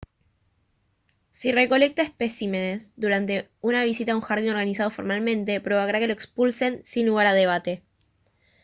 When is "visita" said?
3.83-4.13